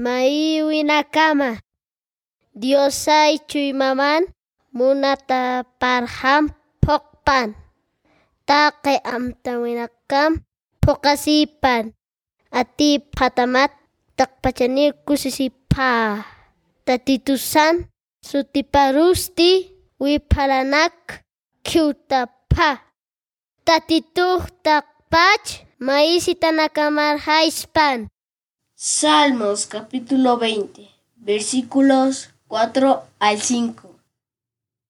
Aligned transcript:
maiwinakama. 0.00 1.60
Diosay 2.56 3.36
chuymaman 3.44 4.32
munata 4.72 5.68
parham 5.80 6.48
pokpan. 6.80 7.52
Take 8.48 8.96
amta 9.04 9.60
winakam 9.62 10.42
pokasipan. 10.82 11.92
Ati 12.50 12.98
patamat 12.98 13.70
takpachanir 14.16 14.92
kusisipa. 15.06 16.24
Tatitusan 16.88 17.86
sutiparusti 18.24 19.70
wipalanak 20.02 21.22
kiutapa. 21.62 22.82
Tatituh 23.62 24.42
takpach 24.64 25.46
maisitanakamarhaispan. 25.78 28.10
Salmos 28.82 29.66
capítulo 29.66 30.38
20, 30.38 30.88
versículos 31.16 32.30
4 32.48 33.02
al 33.18 33.38
5. 33.38 33.89